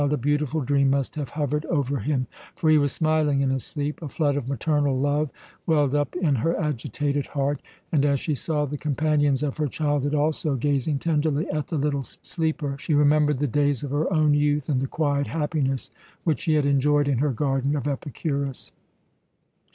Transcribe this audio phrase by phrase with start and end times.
[0.01, 4.01] A beautiful dream must have hovered over him, for he was smiling in his sleep.
[4.01, 5.29] A flood of maternal love
[5.67, 10.15] welled up in her agitated heart, and, as she saw the companions of her childhood
[10.15, 14.69] also gazing tenderly at the little steeper, she remembered the days of her own youth,
[14.69, 15.91] and the quiet happiness
[16.23, 18.71] which she had enjoyed in her garden of Epicurus.